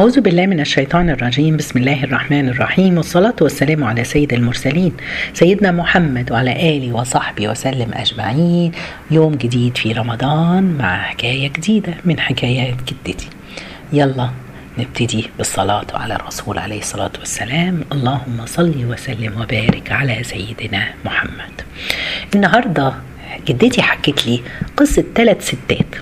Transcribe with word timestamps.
أعوذ 0.00 0.20
بالله 0.20 0.46
من 0.46 0.60
الشيطان 0.60 1.10
الرجيم. 1.10 1.56
بسم 1.56 1.78
الله 1.78 2.04
الرحمن 2.04 2.48
الرحيم. 2.48 2.96
والصلاة 2.96 3.34
والسلام 3.40 3.84
على 3.84 4.04
سيد 4.04 4.32
المرسلين 4.32 4.92
سيدنا 5.34 5.72
محمد 5.72 6.32
وعلى 6.32 6.52
آله 6.52 6.92
وصحبه 6.92 7.48
وسلم 7.48 7.90
أجمعين. 7.94 8.72
يوم 9.10 9.34
جديد 9.34 9.76
في 9.76 9.92
رمضان 9.92 10.78
مع 10.78 11.02
حكاية 11.02 11.48
جديدة 11.48 11.94
من 12.04 12.20
حكايات 12.20 12.76
جدتي. 12.86 13.28
يلا 13.92 14.30
نبتدي 14.78 15.30
بالصلاة 15.38 15.86
على 15.94 16.14
الرسول 16.14 16.58
عليه 16.58 16.78
الصلاة 16.78 17.12
والسلام. 17.18 17.84
اللهم 17.92 18.46
صل 18.46 18.84
وسلم 18.84 19.40
وبارك 19.40 19.92
على 19.92 20.22
سيدنا 20.22 20.88
محمد. 21.04 21.62
النهاردة 22.34 22.92
جدتي 23.48 23.82
حكت 23.82 24.26
لي 24.26 24.40
قصة 24.76 25.04
ثلاث 25.14 25.48
ستات 25.48 25.92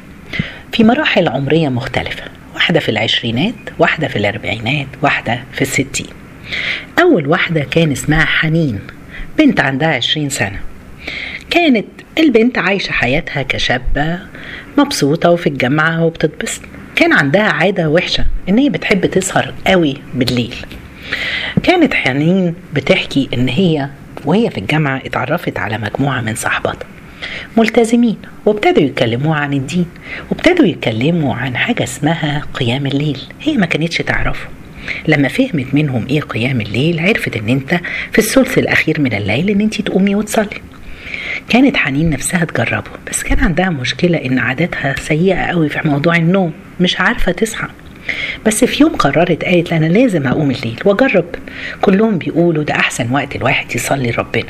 في 0.73 0.85
مراحل 0.85 1.29
عمرية 1.29 1.69
مختلفة. 1.69 2.36
واحدة 2.57 2.81
في 2.81 2.89
العشرينات 2.89 3.55
واحدة 3.79 4.09
في 4.09 4.17
الأربعينات 4.17 4.87
واحدة 5.03 5.43
في 5.53 5.63
الستين. 5.63 6.07
أول 7.01 7.27
واحدة 7.27 7.61
كان 7.71 7.93
اسمها 7.93 8.25
حنين 8.25 8.81
بنت 9.39 9.61
عندها 9.61 9.89
عشرين 9.89 10.29
سنة. 10.31 10.61
كانت 11.51 11.87
البنت 12.19 12.59
عايشة 12.59 12.93
حياتها 12.93 13.43
كشابة 13.43 14.19
مبسوطة 14.79 15.31
وفي 15.31 15.47
الجامعة 15.49 16.05
وبتتبسط. 16.05 16.63
كان 16.97 17.13
عندها 17.13 17.43
عادة 17.43 17.89
وحشة 17.89 18.27
إن 18.49 18.59
هي 18.59 18.69
بتحب 18.69 19.07
تسهر 19.07 19.55
قوي 19.67 19.97
بالليل. 20.15 20.55
كانت 21.63 21.95
حنين 21.95 22.55
بتحكي 22.75 23.29
إن 23.35 23.49
هي 23.49 23.89
وهي 24.25 24.51
في 24.51 24.59
الجامعة 24.59 25.03
اتعرفت 25.05 25.59
على 25.59 25.79
مجموعة 25.79 26.21
من 26.21 26.35
صحباتها 26.35 26.87
ملتزمين 27.57 28.17
وابتدوا 28.47 28.83
يتكلموا 28.83 29.37
عن 29.37 29.53
الدين 29.53 29.87
وابتدوا 30.31 30.67
يتكلموا 30.67 31.35
عن 31.35 31.57
حاجة 31.57 31.83
اسمها 31.83 32.43
قيام 32.55 32.87
الليل. 32.87 33.19
هي 33.43 33.57
ما 33.57 33.67
كانتش 33.67 33.97
تعرفه. 33.99 34.47
لما 35.09 35.29
فهمت 35.29 35.67
منهم 35.75 36.07
إيه 36.11 36.21
قيام 36.21 36.61
الليل 36.61 37.01
عرفت 37.01 37.37
ان 37.37 37.49
انت 37.49 37.81
في 38.13 38.19
الثلث 38.19 38.59
الأخير 38.59 39.01
من 39.01 39.13
الليل 39.15 39.51
ان 39.51 39.61
انت 39.61 39.81
تقومي 39.81 40.15
وتصلي. 40.15 40.61
كانت 41.49 41.77
حنين 41.77 42.11
نفسها 42.11 42.45
تجربه 42.45 42.91
بس 43.11 43.23
كان 43.23 43.39
عندها 43.41 43.71
مشكلة 43.71 44.19
إن 44.25 44.39
عاداتها 44.39 44.95
سيئة 44.99 45.41
قوي 45.47 45.69
في 45.69 45.89
موضوع 45.89 46.17
النوم 46.17 46.53
مش 46.81 47.01
عارفة 47.01 47.33
تصحى. 47.33 47.69
بس 48.47 48.65
في 48.65 48.83
يوم 48.83 48.97
قررت 48.97 49.45
قالت 49.45 49.73
أنا 49.73 49.87
لازم 49.87 50.27
أقوم 50.27 50.51
الليل 50.51 50.77
وأجرب. 50.85 51.25
كلهم 51.81 52.19
بيقولوا 52.19 52.65
ده 52.65 52.75
أحسن 52.75 53.13
وقت 53.13 53.37
الواحد 53.37 53.75
يصلي 53.75 54.11
ربنا 54.11 54.45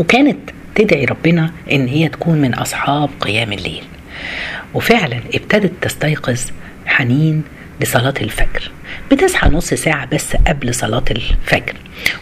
وكانت 0.00 0.38
تدعي 0.74 1.04
ربنا 1.04 1.50
إن 1.72 1.86
هي 1.88 2.08
تكون 2.08 2.38
من 2.38 2.54
أصحاب 2.54 3.10
قيام 3.20 3.52
الليل. 3.52 3.82
وفعلا 4.74 5.20
ابتدت 5.34 5.72
تستيقظ 5.82 6.40
حنين 6.86 7.42
لصلاة 7.80 8.14
الفجر. 8.20 8.70
بتصحى 9.12 9.48
نص 9.48 9.74
ساعة 9.74 10.06
بس 10.06 10.36
قبل 10.46 10.74
صلاة 10.74 11.04
الفجر. 11.10 11.74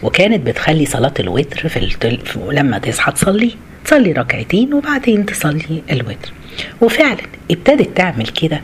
وكانت 0.03 0.47
بتخلي 0.47 0.87
صلاة 0.87 1.15
الوتر 1.21 1.69
في 1.69 1.77
التل... 1.77 2.19
لما 2.37 2.79
تصحى 2.79 3.13
تصلي. 3.13 3.55
تصلي 3.85 4.13
ركعتين 4.13 4.75
وبعدين 4.75 5.27
تصلي 5.27 5.83
الوتر. 5.91 6.33
وفعلا 6.81 7.17
ابتدت 7.51 7.97
تعمل 7.97 8.27
كده 8.27 8.61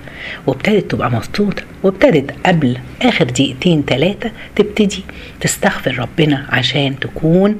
وابتدت 0.47 0.91
تبقى 0.91 1.11
مبسوطة 1.11 1.62
وابتدت 1.83 2.34
قبل 2.47 2.78
آخر 3.03 3.25
دقيقتين 3.25 3.84
ثلاثة 3.86 4.30
تبتدي 4.56 5.05
تستغفر 5.41 5.98
ربنا 5.98 6.47
عشان 6.50 6.98
تكون 6.98 7.56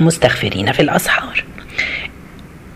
مستغفرين 0.00 0.72
في 0.72 0.80
الأسحار 0.80 1.44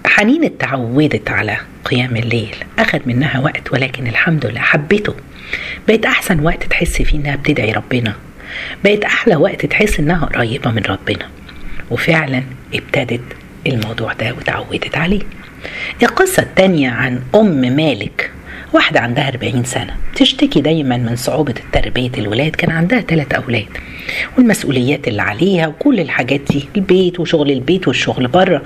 حنين 0.07 0.45
اتعودت 0.45 1.31
على 1.31 1.57
قيام 1.85 2.17
الليل 2.17 2.55
أخذ 2.79 2.99
منها 3.07 3.41
وقت 3.41 3.73
ولكن 3.73 4.07
الحمد 4.07 4.47
لله 4.47 4.61
حبته. 4.61 5.15
بقت 5.89 6.07
أحسن 6.07 6.41
وقت 6.41 6.65
تحس 6.65 7.03
فيه 7.03 7.19
إنها 7.19 7.37
بتدعي 7.37 7.73
ربنا. 7.73 8.15
بقت 8.85 9.05
أحلى 9.05 9.37
وقت 9.37 9.67
تحس 9.67 10.01
إنها 10.01 10.27
قريبة 10.27 10.71
من 10.71 10.83
ربنا. 10.89 11.29
وفعلا 11.91 12.43
ابتدت 12.75 13.21
الموضوع 13.67 14.13
ده 14.13 14.33
وتعودت 14.33 14.97
عليه. 14.99 15.21
القصة 16.03 16.43
التانية 16.43 16.91
عن 16.91 17.21
أم 17.35 17.77
مالك 17.77 18.31
واحدة 18.73 19.01
عندها 19.01 19.29
40 19.29 19.65
سنة. 19.65 19.97
تشتكي 20.17 20.61
دايما 20.61 20.97
من 20.97 21.17
صعوبة 21.17 21.55
تربية 21.73 22.11
الولاد 22.19 22.57
كان 22.57 22.71
عندها 22.71 23.01
ثلاث 23.01 23.33
أولاد 23.33 23.67
والمسؤوليات 24.37 25.09
اللي 25.09 25.23
عليها 25.23 25.67
وكل 25.67 26.01
الحاجات 26.01 26.41
دي 26.51 26.69
البيت 26.77 27.21
وشغل 27.21 27.51
البيت 27.51 27.89
والشغل 27.89 28.29
بره. 28.29 28.63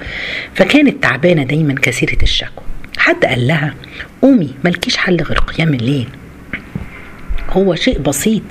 فكانت 0.55 1.03
تعبانة 1.03 1.43
دايما 1.43 1.75
كثيرة 1.83 2.23
الشكوى. 2.23 2.65
حد 2.99 3.25
قال 3.25 3.47
لها 3.47 3.75
قومي 4.23 4.51
ملكيش 4.65 4.97
حل 4.97 5.17
غير 5.23 5.39
قيام 5.39 5.75
الليل. 5.75 6.09
هو 7.51 7.75
شيء 7.75 7.99
بسيط 7.99 8.43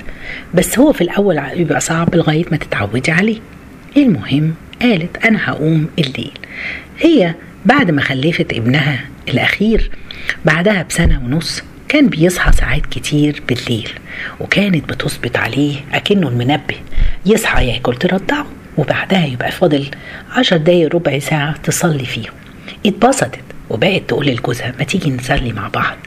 بس 0.54 0.80
هو 0.80 0.94
في 0.94 1.02
الأول 1.02 1.42
بيبقى 1.56 1.80
صعب 1.80 2.16
لغاية 2.16 2.46
ما 2.52 2.58
تتعودي 2.58 3.12
عليه. 3.12 3.38
المهم 3.98 4.54
قالت 4.82 5.26
أنا 5.26 5.40
هقوم 5.50 5.88
الليل. 6.00 6.32
هي 7.00 7.34
بعد 7.66 7.92
ما 7.92 8.02
خلفت 8.02 8.54
ابنها 8.54 9.00
الأخير 9.30 9.92
بعدها 10.46 10.84
بسنة 10.84 11.22
ونص 11.26 11.62
كان 11.88 12.08
بيصحى 12.10 12.52
ساعات 12.52 12.86
كتير 12.86 13.42
بالليل 13.48 13.90
وكانت 14.40 14.90
بتظبط 14.90 15.38
عليه 15.38 15.76
أكنه 15.94 16.28
المنبه 16.28 16.76
يصحى 17.26 17.68
ياكل 17.68 17.96
ترضعه 17.96 18.46
وبعدها 18.78 19.26
يبقى 19.26 19.52
فاضل 19.52 19.86
عشر 20.32 20.58
دقايق 20.58 20.96
ربع 20.96 21.20
ساعة 21.20 21.58
تصلي 21.58 22.06
فيهم. 22.06 22.34
اتبسطت. 22.86 23.40
وبقت 23.72 24.02
تقول 24.08 24.26
لجوزها 24.26 24.74
ما 24.80 24.84
تيجي 24.84 25.12
نصلي 25.12 25.54
مع 25.54 25.68
بعض؟ 25.68 25.98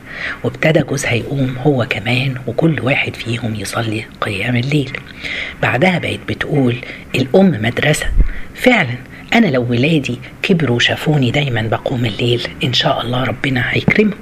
وابتدى 0.44 0.80
جوزها 0.80 1.12
يقوم 1.12 1.56
هو 1.58 1.86
كمان 1.91 2.34
وكل 2.47 2.80
واحد 2.80 3.16
فيهم 3.16 3.54
يصلي 3.54 4.04
قيام 4.20 4.56
الليل. 4.56 4.92
بعدها 5.62 5.98
بقت 5.98 6.20
بتقول 6.28 6.76
الأم 7.14 7.62
مدرسة 7.62 8.06
فعلا 8.54 8.94
أنا 9.34 9.47
لو 9.47 9.66
ولادي 9.70 10.19
كبروا 10.42 10.76
وشافوني 10.76 11.30
دايما 11.30 11.62
بقوم 11.62 12.04
الليل 12.04 12.48
إن 12.64 12.72
شاء 12.72 13.00
الله 13.00 13.24
ربنا 13.24 13.64
هيكرمهم. 13.70 14.19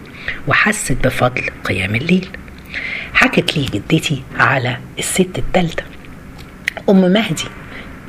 وحست 0.49 0.97
بفضل 1.05 1.43
قيام 1.65 1.95
الليل. 1.95 2.29
حكت 3.15 3.57
لي 3.57 3.65
جدتي 3.65 4.23
على 4.39 4.79
الست 4.99 5.39
التالتة 5.39 5.83
أم 6.89 7.13
مهدي 7.13 7.45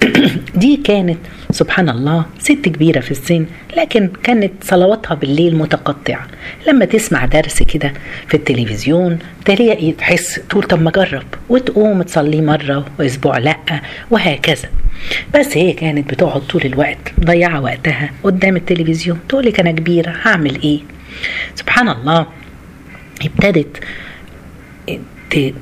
دي 0.62 0.78
كانت 0.78 1.18
سبحان 1.52 1.90
الله 1.90 2.26
ست 2.40 2.52
كبيرة 2.52 3.00
في 3.00 3.12
السن 3.12 3.46
لكن 3.78 4.10
كانت 4.24 4.52
صلواتها 4.62 5.16
بالليل 5.16 5.56
متقطعة. 5.56 6.28
لما 6.68 6.86
تسمع 6.86 7.26
درس 7.26 7.64
كده 7.64 7.94
في 8.28 8.34
التلفزيون 8.34 9.20
تلاقي 9.46 9.92
تحس 9.92 10.40
تقول 10.50 10.64
طب 10.64 10.82
ما 10.82 10.90
أجرب 10.90 11.26
وتقوم 11.50 12.02
تصلي 12.02 12.42
مرة 12.42 12.86
وأسبوع 13.00 13.38
لأ 13.38 13.82
وهكذا. 14.12 14.70
بس 15.36 15.58
هي 15.58 15.74
كانت 15.74 16.10
بتقعد 16.10 16.42
طول 16.42 16.62
الوقت 16.66 17.14
مضيعة 17.18 17.62
وقتها 17.62 18.10
قدام 18.24 18.56
التلفزيون 18.56 19.20
تقول 19.30 19.46
لك 19.46 19.60
أنا 19.60 19.72
كبيرة 19.72 20.14
هعمل 20.24 20.62
إيه؟ 20.62 20.80
سبحان 21.56 21.90
الله 21.90 22.28
ابتدت 23.26 23.84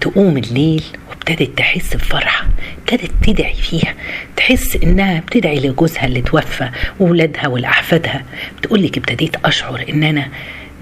تقوم 0.01 0.37
الليل 0.37 0.83
وابتدت 1.29 1.57
تحس 1.57 1.95
بفرحة 1.95 2.47
ابتدت 2.79 3.11
تدعي 3.23 3.53
فيها 3.53 3.93
تحس 4.37 4.75
إنها 4.75 5.19
بتدعي 5.19 5.59
لجوزها 5.59 6.05
اللي 6.05 6.21
توفى 6.21 6.69
وولادها 6.99 7.47
ولأحفادها. 7.47 8.23
بتقول 8.57 8.83
لك 8.83 8.97
ابتديت 8.97 9.35
أشعر 9.45 9.85
إن 9.89 10.03
أنا 10.03 10.27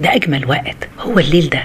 ده 0.00 0.14
أجمل 0.14 0.46
وقت 0.46 0.76
هو 0.98 1.18
الليل 1.18 1.48
ده. 1.50 1.64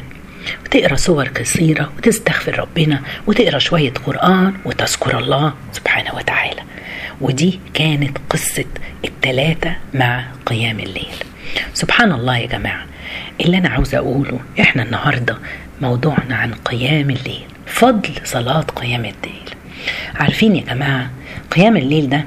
وتقرأ 0.66 0.96
صور 0.96 1.28
قصيرة 1.28 1.92
وتستغفر 1.98 2.60
ربنا 2.60 3.02
وتقرأ 3.28 3.60
شوية 3.60 3.94
قرآن 4.06 4.54
وتذكر 4.66 5.20
الله 5.20 5.54
سبحانه 5.74 6.16
وتعالى. 6.16 6.62
ودي 7.22 7.60
كانت 7.74 8.18
قصة 8.30 8.66
التلاتة 9.06 9.76
مع 9.94 10.26
قيام 10.46 10.80
الليل. 10.80 11.16
سبحان 11.74 12.12
الله 12.12 12.38
يا 12.38 12.48
جماعة 12.48 12.86
اللي 13.42 13.58
أنا 13.58 13.70
عاوزة 13.70 13.98
أقوله 13.98 14.40
إحنا 14.60 14.84
النهاردة 14.84 15.38
موضوعنا 15.82 16.36
عن 16.36 16.54
قيام 16.54 17.10
الليل. 17.10 17.46
فضل 17.76 18.10
صلاة 18.24 18.62
قيام 18.62 19.00
الليل. 19.00 19.50
عارفين 20.16 20.56
يا 20.56 20.64
جماعة 20.64 21.10
قيام 21.52 21.78
الليل 21.78 22.10
ده 22.10 22.24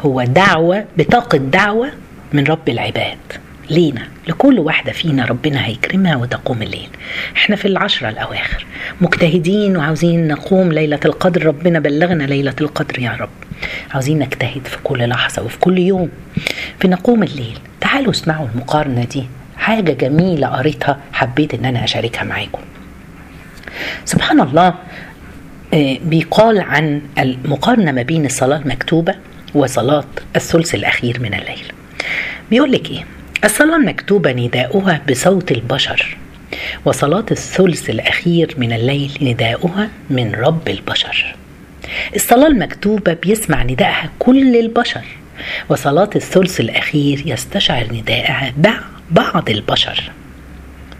هو 0.00 0.22
دعوة 0.22 0.84
بطاقة 0.98 1.38
دعوة 1.38 1.88
من 2.32 2.44
رب 2.44 2.68
العباد 2.68 3.18
لينا 3.70 4.08
لكل 4.28 4.58
واحدة 4.58 4.92
فينا 4.92 5.24
ربنا 5.24 5.66
هيكرمها 5.66 6.16
وتقوم 6.16 6.62
الليل. 6.62 6.88
إحنا 7.36 7.56
في 7.56 7.68
العشرة 7.68 8.08
الأواخر 8.08 8.66
مجتهدين 9.00 9.76
وعاوزين 9.76 10.28
نقوم 10.28 10.72
ليلة 10.72 11.00
القدر 11.04 11.46
ربنا 11.46 11.78
بلغنا 11.78 12.24
ليلة 12.24 12.54
القدر 12.60 12.98
يا 12.98 13.16
رب. 13.20 13.28
عاوزين 13.90 14.18
نجتهد 14.18 14.66
في 14.66 14.76
كل 14.84 15.08
لحظة 15.08 15.42
وفي 15.42 15.58
كل 15.58 15.78
يوم. 15.78 16.08
في 16.80 16.88
نقوم 16.88 17.22
الليل. 17.22 17.58
تعالوا 17.80 18.10
اسمعوا 18.10 18.46
المقارنة 18.54 19.04
دي 19.04 19.24
حاجة 19.56 19.92
جميلة 19.92 20.46
قريتها 20.46 20.98
حبيت 21.12 21.54
إن 21.54 21.64
أنا 21.64 21.84
أشاركها 21.84 22.24
معاكم. 22.24 22.60
سبحان 24.04 24.40
الله 24.40 24.74
بيقال 26.04 26.60
عن 26.60 27.02
المقارنة 27.18 27.92
ما 27.92 28.02
بين 28.02 28.26
الصلاة 28.26 28.56
المكتوبة 28.56 29.14
وصلاة 29.54 30.04
الثلث 30.36 30.74
الأخير 30.74 31.20
من 31.20 31.34
الليل. 31.34 31.72
بيقول 32.50 32.72
لك 32.72 32.90
إيه؟ 32.90 33.04
الصلاة 33.44 33.76
المكتوبة 33.76 34.32
نداؤها 34.32 35.00
بصوت 35.10 35.52
البشر 35.52 36.16
وصلاة 36.84 37.24
الثلث 37.30 37.90
الأخير 37.90 38.54
من 38.58 38.72
الليل 38.72 39.18
نداؤها 39.20 39.88
من 40.10 40.34
رب 40.34 40.68
البشر. 40.68 41.36
الصلاة 42.14 42.46
المكتوبة 42.46 43.12
بيسمع 43.12 43.62
نداءها 43.62 44.10
كل 44.18 44.56
البشر 44.56 45.04
وصلاة 45.68 46.10
الثلث 46.16 46.60
الأخير 46.60 47.22
يستشعر 47.26 47.86
نداءها 47.92 48.52
بعض 49.10 49.50
البشر. 49.50 50.10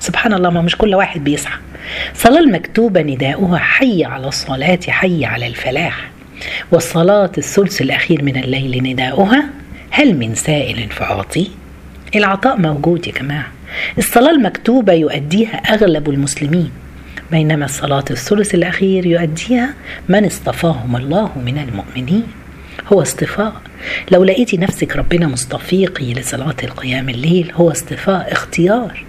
سبحان 0.05 0.35
الله 0.35 0.51
ما 0.51 0.63
مش 0.63 0.77
كل 0.77 0.95
واحد 0.95 1.25
بيصحى. 1.25 1.59
الصلاة 2.15 2.41
المكتوبة 2.41 3.01
نداؤها 3.01 3.59
حي 3.59 4.05
على 4.05 4.29
الصلاة 4.29 4.79
حي 4.89 5.25
على 5.25 5.47
الفلاح. 5.47 6.11
والصلاة 6.73 7.33
الثلث 7.39 7.83
الأخير 7.83 8.23
من 8.23 8.37
الليل 8.37 8.83
نداؤها 8.83 9.45
هل 9.91 10.17
من 10.17 10.35
سائل 10.35 10.91
فأعطيه 10.91 11.47
العطاء 12.17 12.57
موجود 12.61 13.07
يا 13.07 13.13
جماعة. 13.13 13.47
الصلاة 13.99 14.31
المكتوبة 14.31 14.93
يؤديها 14.93 15.57
أغلب 15.57 16.11
المسلمين 16.11 16.71
بينما 17.31 17.65
الصلاة 17.65 18.05
الثلث 18.11 18.55
الأخير 18.55 19.07
يؤديها 19.07 19.75
من 20.09 20.25
اصطفاهم 20.25 20.97
الله 20.97 21.31
من 21.47 21.59
المؤمنين. 21.59 22.27
هو 22.93 23.03
اصطفاء. 23.03 23.53
لو 24.11 24.25
لقيتي 24.25 24.57
نفسك 24.57 24.97
ربنا 24.97 25.27
مصطفيقي 25.27 26.15
لصلاة 26.15 26.57
القيام 26.65 27.09
الليل 27.09 27.53
هو 27.55 27.71
اصطفاء 27.71 28.33
اختيار. 28.33 29.05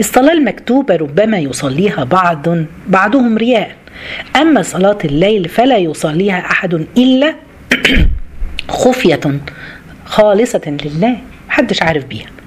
الصلاة 0.00 0.32
المكتوبة 0.32 0.96
ربما 0.96 1.38
يصليها 1.38 2.04
بعض 2.04 2.46
بعضهم 2.88 3.38
رياء. 3.38 3.76
أما 4.36 4.62
صلاة 4.62 4.98
الليل 5.04 5.48
فلا 5.48 5.76
يصليها 5.76 6.38
أحد 6.38 6.74
إلا 6.98 7.34
خفية 8.68 9.20
خالصة 10.04 10.78
لله. 10.84 11.16
محدش 11.48 11.82
عارف 11.82 12.04
بيها. 12.04 12.39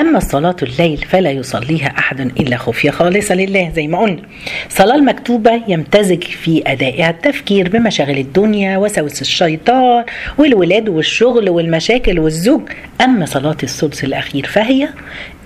أما 0.00 0.18
الصلاة 0.18 0.56
الليل 0.62 0.96
فلا 0.96 1.30
يصليها 1.30 1.86
أحد 1.98 2.20
إلا 2.20 2.56
خفية 2.56 2.90
خالصة 2.90 3.34
لله 3.34 3.72
زي 3.74 3.86
ما 3.86 3.98
قلنا. 3.98 4.22
الصلاة 4.66 4.94
المكتوبة 4.94 5.62
يمتزج 5.68 6.22
في 6.22 6.62
أدائها 6.66 7.10
التفكير 7.10 7.68
بمشاغل 7.68 8.18
الدنيا 8.18 8.78
وسوس 8.78 9.20
الشيطان 9.20 10.04
والولاد 10.38 10.88
والشغل 10.88 11.50
والمشاكل 11.50 12.18
والزوج. 12.18 12.60
أما 13.00 13.26
صلاة 13.26 13.56
الثلث 13.62 14.04
الأخير 14.04 14.46
فهي 14.46 14.88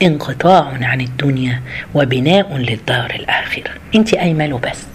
انقطاع 0.02 0.78
عن 0.82 1.00
الدنيا 1.00 1.60
وبناء 1.94 2.56
للدار 2.56 3.10
الآخرة. 3.10 3.70
أنت 3.94 4.14
قايمة 4.14 4.58
بس 4.58 4.86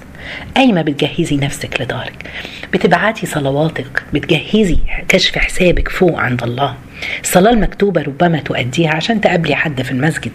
قايمة 0.56 0.82
بتجهزي 0.82 1.38
نفسك 1.38 1.82
لدارك. 1.82 2.30
بتبعتي 2.74 3.26
صلواتك. 3.26 4.04
بتجهزي 4.14 4.78
كشف 5.08 5.38
حسابك 5.38 5.90
فوق 5.90 6.20
عند 6.20 6.44
الله. 6.44 6.76
الصلاة 7.24 7.52
المكتوبة 7.52 8.02
ربما 8.02 8.40
تؤديها 8.40 8.92
عشان 8.92 9.22
تقابلي 9.22 9.56
حد 9.56 9.82
في 9.82 9.92
المسجد. 9.92 10.32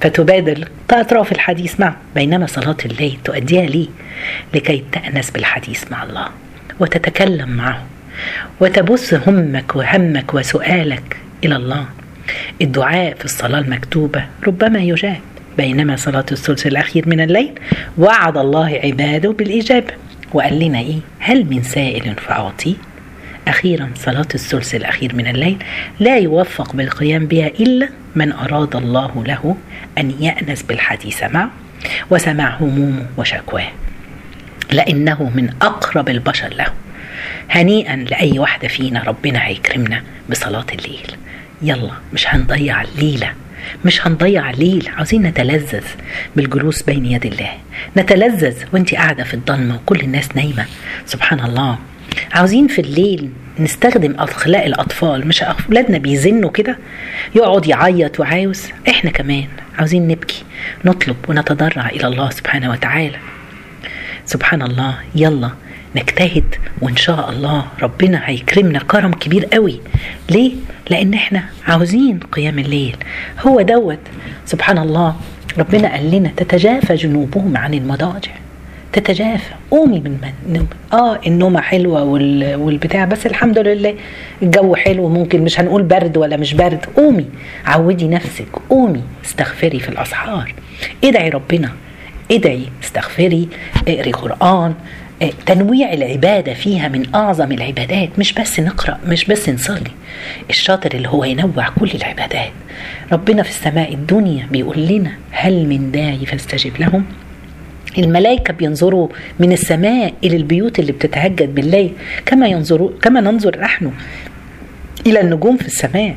فتبادر 0.00 0.68
أطراف 0.90 1.32
الحديث 1.32 1.80
معه 1.80 1.96
بينما 2.14 2.46
صلاة 2.46 2.76
الليل 2.84 3.18
تؤديها 3.24 3.66
ليه؟ 3.66 3.86
لكي 4.54 4.84
تأنس 4.92 5.30
بالحديث 5.30 5.92
مع 5.92 6.02
الله 6.02 6.26
وتتكلم 6.80 7.48
معه 7.48 7.82
وتبث 8.60 9.28
همك 9.28 9.76
وهمك 9.76 10.34
وسؤالك 10.34 11.16
إلى 11.44 11.56
الله. 11.56 11.84
الدعاء 12.62 13.14
في 13.14 13.24
الصلاة 13.24 13.58
المكتوبة 13.58 14.24
ربما 14.46 14.78
يجاب 14.78 15.20
بينما 15.56 15.96
صلاة 15.96 16.26
الثلث 16.32 16.66
الأخير 16.66 17.08
من 17.08 17.20
الليل 17.20 17.52
وعد 17.98 18.36
الله 18.36 18.80
عباده 18.84 19.30
بالإجابة. 19.32 19.94
وقال 20.32 20.58
لنا 20.58 20.78
إيه؟ 20.78 20.98
هل 21.18 21.44
من 21.44 21.62
سائل 21.62 22.14
فأعطيه؟ 22.14 22.74
أخيرا 23.48 23.90
صلاة 23.96 24.28
الثلث 24.34 24.74
الأخير 24.74 25.14
من 25.14 25.26
الليل 25.26 25.56
لا 26.00 26.18
يوفق 26.18 26.72
بالقيام 26.72 27.26
بها 27.26 27.46
إلا 27.46 27.88
من 28.14 28.32
أراد 28.32 28.76
الله 28.76 29.24
له 29.26 29.56
أن 29.98 30.14
يأنس 30.20 30.62
بالحديث 30.62 31.22
معه 31.22 31.50
وسمع 32.10 32.56
همومه 32.60 33.06
وشكواه. 33.16 33.68
لأنه 34.72 35.32
من 35.34 35.54
أقرب 35.62 36.08
البشر 36.08 36.48
له. 36.48 36.66
هنيئا 37.50 37.96
لأي 37.96 38.38
واحدة 38.38 38.68
فينا 38.68 39.02
ربنا 39.02 39.46
هيكرمنا 39.46 40.02
بصلاة 40.30 40.66
الليل. 40.72 41.16
يلا 41.62 41.90
مش 42.12 42.34
هنضيع 42.34 42.82
الليلة 42.82 43.32
مش 43.84 44.06
هنضيع 44.06 44.50
الليل 44.50 44.88
عاوزين 44.96 45.22
نتلذذ 45.22 45.84
بالجلوس 46.36 46.82
بين 46.82 47.06
يد 47.06 47.26
الله. 47.26 47.50
نتلذذ 47.96 48.56
وانت 48.72 48.94
قاعدة 48.94 49.24
في 49.24 49.34
الضلمة 49.34 49.74
وكل 49.74 50.00
الناس 50.00 50.36
نايمة. 50.36 50.66
سبحان 51.06 51.40
الله. 51.40 51.78
عاوزين 52.32 52.66
في 52.68 52.80
الليل 52.80 53.30
نستخدم 53.58 54.14
أخلاق 54.18 54.64
الأطفال 54.64 55.28
مش 55.28 55.42
أولادنا 55.42 55.98
بيزنوا 55.98 56.50
كده؟ 56.50 56.78
يقعد 57.34 57.66
يعيط 57.66 58.20
وعاوز 58.20 58.62
إحنا 58.88 59.10
كمان 59.10 59.46
عاوزين 59.78 60.08
نبكي 60.08 60.44
نطلب 60.84 61.16
ونتضرع 61.28 61.88
إلى 61.88 62.06
الله 62.06 62.30
سبحانه 62.30 62.70
وتعالى. 62.70 63.18
سبحان 64.26 64.62
الله 64.62 64.94
يلا 65.14 65.50
نجتهد 65.96 66.54
وإن 66.80 66.96
شاء 66.96 67.30
الله 67.30 67.66
ربنا 67.82 68.20
هيكرمنا 68.24 68.78
كرم 68.78 69.12
كبير 69.12 69.44
قوي. 69.44 69.80
ليه؟ 70.30 70.52
لأن 70.90 71.14
إحنا 71.14 71.44
عاوزين 71.66 72.20
قيام 72.32 72.58
الليل. 72.58 72.96
هو 73.40 73.60
دوت 73.60 73.98
سبحان 74.46 74.78
الله 74.78 75.16
ربنا 75.58 75.92
قال 75.92 76.10
لنا 76.10 76.30
تتجافى 76.36 76.94
جنوبهم 76.94 77.56
عن 77.56 77.74
المضاجع. 77.74 78.32
تتجافى. 78.92 79.54
قومي 79.70 80.00
من 80.00 80.18
النوم 80.46 80.68
آه 80.92 81.20
النومة 81.26 81.60
حلوة 81.60 82.02
وال... 82.04 82.54
والبتاع 82.56 83.04
بس 83.04 83.26
الحمد 83.26 83.58
لله 83.58 83.94
الجو 84.42 84.74
حلو 84.74 85.08
ممكن 85.08 85.42
مش 85.42 85.60
هنقول 85.60 85.82
برد 85.82 86.16
ولا 86.16 86.36
مش 86.36 86.54
برد. 86.54 86.84
قومي. 86.96 87.26
عودي 87.66 88.08
نفسك. 88.08 88.46
قومي. 88.70 89.02
استغفري 89.24 89.80
في 89.80 89.88
الاسحار 89.88 90.54
ادعي 91.04 91.28
ربنا. 91.28 91.72
ادعي 92.30 92.62
استغفري 92.84 93.48
اقري 93.88 94.12
قرآن. 94.12 94.74
تنويع 95.46 95.92
العبادة 95.92 96.54
فيها 96.54 96.88
من 96.88 97.14
أعظم 97.14 97.52
العبادات. 97.52 98.08
مش 98.18 98.32
بس 98.32 98.60
نقرأ 98.60 98.98
مش 99.06 99.24
بس 99.24 99.48
نصلي. 99.48 99.90
الشاطر 100.50 100.94
اللي 100.94 101.08
هو 101.08 101.24
ينوع 101.24 101.68
كل 101.80 101.90
العبادات. 101.94 102.52
ربنا 103.12 103.42
في 103.42 103.50
السماء 103.50 103.94
الدنيا 103.94 104.46
بيقول 104.50 104.86
لنا 104.86 105.12
هل 105.30 105.66
من 105.66 105.90
داعي 105.90 106.26
فاستجب 106.26 106.72
لهم؟ 106.80 107.04
الملائكة 107.98 108.52
بينظروا 108.52 109.08
من 109.38 109.52
السماء 109.52 110.14
إلى 110.24 110.36
البيوت 110.36 110.78
اللي 110.78 110.92
بتتهجد 110.92 111.54
بالليل 111.54 111.92
كما 112.26 112.46
ينظروا 112.48 112.90
كما 113.02 113.20
ننظر 113.20 113.60
نحن 113.60 113.92
إلى 115.06 115.20
النجوم 115.20 115.56
في 115.56 115.66
السماء. 115.66 116.16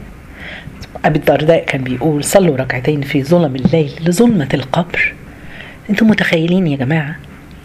أبي 1.05 1.19
الدرداء 1.19 1.65
كان 1.65 1.83
بيقول 1.83 2.23
صلوا 2.23 2.57
ركعتين 2.57 3.01
في 3.01 3.23
ظلم 3.23 3.55
الليل 3.55 3.91
لظلمة 4.05 4.49
القبر. 4.53 5.13
أنتم 5.89 6.07
متخيلين 6.07 6.67
يا 6.67 6.77
جماعة؟ 6.77 7.15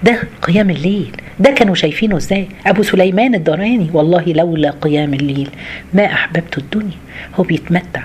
ده 0.02 0.22
قيام 0.42 0.70
الليل. 0.70 1.16
ده 1.40 1.50
كانوا 1.50 1.74
شايفينه 1.74 2.16
إزاي؟ 2.16 2.48
أبو 2.66 2.82
سليمان 2.82 3.34
الدراني 3.34 3.90
والله 3.92 4.24
لولا 4.26 4.70
قيام 4.70 5.14
الليل 5.14 5.48
ما 5.94 6.04
أحببت 6.04 6.58
الدنيا. 6.58 6.96
هو 7.34 7.42
بيتمتع. 7.42 8.02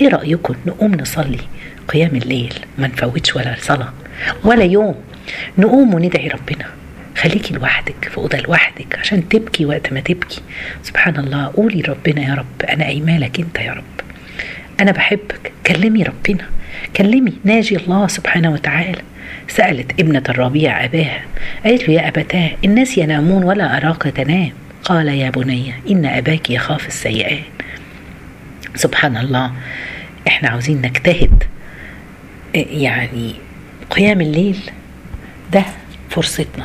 إيه 0.00 0.08
رأيكم 0.08 0.54
نقوم 0.66 0.94
نصلي 0.94 1.38
قيام 1.88 2.16
الليل؟ 2.16 2.54
ما 2.78 2.86
نفوتش 2.86 3.36
ولا 3.36 3.56
صلاة 3.60 3.92
ولا 4.44 4.64
يوم. 4.64 4.94
نقوم 5.58 5.94
وندعي 5.94 6.28
ربنا. 6.28 6.64
خليكي 7.16 7.54
لوحدك 7.54 8.08
في 8.10 8.18
أوضة 8.18 8.38
لوحدك 8.38 8.98
عشان 8.98 9.28
تبكي 9.28 9.66
وقت 9.66 9.92
ما 9.92 10.00
تبكي. 10.00 10.40
سبحان 10.82 11.16
الله 11.16 11.46
قولي 11.46 11.80
ربنا 11.80 12.22
يا 12.28 12.34
رب 12.34 12.62
أنا 12.70 12.86
ايمالك 12.86 13.40
أنت 13.40 13.58
يا 13.58 13.72
رب. 13.72 13.84
أنا 14.80 14.92
بحبك 14.92 15.52
كلمي 15.66 16.02
ربنا. 16.02 16.46
كلمي 16.96 17.32
ناجي 17.44 17.76
الله 17.76 18.06
سبحانه 18.06 18.52
وتعالى. 18.52 19.02
سألت 19.48 20.00
ابنة 20.00 20.22
الربيع 20.28 20.84
أباها 20.84 21.22
قالت 21.64 21.88
له 21.88 21.94
يا 21.94 22.08
أبتاه 22.08 22.50
الناس 22.64 22.98
ينامون 22.98 23.44
ولا 23.44 23.76
أراك 23.76 24.02
تنام. 24.02 24.50
قال 24.84 25.08
يا 25.08 25.30
بني 25.30 25.72
إن 25.90 26.06
أباك 26.06 26.50
يخاف 26.50 26.86
السيئات 26.88 27.38
سبحان 28.74 29.16
الله 29.16 29.52
إحنا 30.28 30.48
عاوزين 30.48 30.82
نجتهد 30.82 31.44
يعني 32.54 33.34
قيام 33.90 34.20
الليل. 34.20 34.58
ده 35.52 35.64
فرصتنا. 36.10 36.64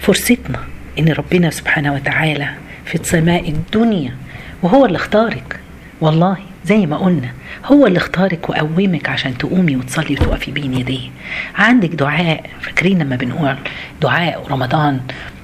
فرصتنا 0.00 0.58
إن 0.98 1.08
ربنا 1.08 1.50
سبحانه 1.50 1.94
وتعالى 1.94 2.48
في 2.84 2.98
سماء 3.02 3.48
الدنيا 3.50 4.14
وهو 4.62 4.86
اللي 4.86 4.96
اختارك. 4.96 5.60
والله 6.00 6.36
زي 6.64 6.86
ما 6.86 6.96
قلنا 6.96 7.28
هو 7.64 7.86
اللي 7.86 7.98
اختارك 7.98 8.50
وقومك 8.50 9.08
عشان 9.08 9.38
تقومي 9.38 9.76
وتصلي 9.76 10.12
وتقفي 10.14 10.50
بين 10.50 10.74
يديه. 10.74 11.08
عندك 11.54 11.88
دعاء 11.88 12.50
فاكرين 12.60 12.98
لما 13.02 13.16
بنقول 13.16 13.56
دعاء 14.02 14.46
رمضان 14.50 15.00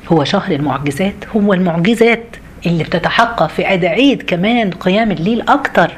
هو 0.09 0.25
شهر 0.25 0.53
المعجزات؟ 0.53 1.15
هو 1.37 1.55
المعجزات 1.55 2.37
اللي 2.67 2.85
بتتحقق 2.85 3.47
في 3.47 3.73
أدعية 3.75 4.19
كمان 4.19 4.71
قيام 4.71 5.11
الليل 5.11 5.49
أكتر 5.49 5.91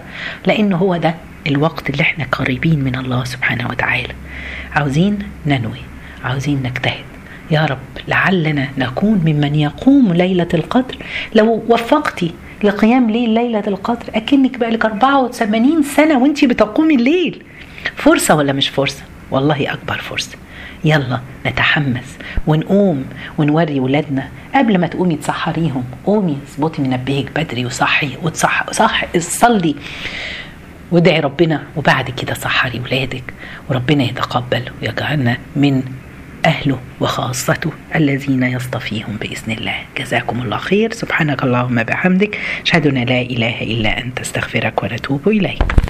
لأن 0.47 0.73
هو 0.73 0.97
ده 0.97 1.15
الوقت 1.47 1.91
اللي 1.91 2.03
إحنا 2.03 2.25
قريبين 2.33 2.81
من 2.85 2.95
الله 2.97 3.25
سبحانه 3.25 3.69
وتعالى. 3.69 4.15
عاوزين 4.73 5.19
ننوي. 5.47 5.81
عاوزين 6.25 6.63
نجتهد. 6.63 7.05
يا 7.51 7.65
رب 7.65 7.79
لعلنا 8.09 8.69
نكون 8.79 9.19
ممن 9.27 9.55
يقوم 9.55 10.13
ليلة 10.13 10.49
القدر. 10.55 10.97
لو 11.35 11.63
وفقتي 11.69 12.31
لقيام 12.65 13.11
ليل 13.11 13.31
ليلة 13.31 13.63
القدر 13.67 14.05
أكنك 14.15 14.59
بقى 14.59 14.71
لك 14.71 14.85
84 14.85 15.83
سنة 15.83 16.19
وأنت 16.19 16.45
بتقومي 16.45 16.95
الليل. 16.95 17.43
فرصة 17.97 18.35
ولا 18.35 18.53
مش 18.53 18.69
فرصة؟ 18.69 19.03
والله 19.31 19.73
أكبر 19.73 19.99
فرصة. 19.99 20.37
يلا 20.85 21.21
نتحمس 21.47 22.19
ونقوم 22.47 23.05
ونوري 23.39 23.81
ولادنا. 23.81 24.29
قبل 24.55 24.79
ما 24.79 24.87
تقومي 24.87 25.17
تسحريهم 25.17 25.85
قومي 26.07 26.39
اظبطي 26.49 26.83
منبهك 26.83 27.27
بدري 27.37 27.67
وصحي 27.67 28.11
وتصح 28.23 28.73
صح 28.73 29.05
صلي. 29.19 29.75
وادعي 30.93 31.21
ربنا 31.21 31.63
وبعد 31.77 32.11
كده 32.11 32.35
سحري 32.35 32.81
ولادك 32.81 33.35
وربنا 33.71 34.05
يتقبل 34.05 34.63
ويجعلنا 34.83 35.37
من 35.57 35.83
أهله 36.45 36.79
وخاصته 37.01 37.73
الذين 37.95 38.43
يصطفيهم 38.43 39.17
بإذن 39.17 39.53
الله. 39.53 39.77
جزاكم 39.99 40.43
الله 40.43 40.57
خير. 40.57 40.93
سبحانك 40.93 41.43
اللهم 41.45 41.83
بحمدك. 41.83 42.39
أشهد 42.63 42.87
أن 42.87 42.95
لا 42.95 43.21
إله 43.21 43.63
إلا 43.63 43.99
أنت. 43.99 44.21
أستغفرك 44.21 44.83
ونتوب 44.83 45.29
إليك. 45.29 45.85